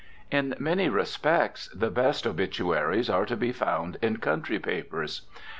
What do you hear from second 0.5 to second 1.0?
many